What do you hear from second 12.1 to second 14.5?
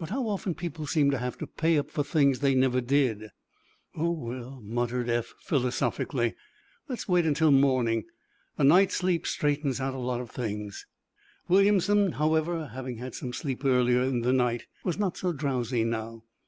however, having had some sleep earlier in the